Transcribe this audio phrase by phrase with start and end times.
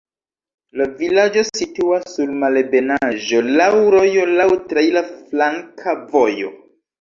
[0.79, 6.51] La vilaĝo situas sur malebenaĵo, laŭ rojo, laŭ traira flanka vojo.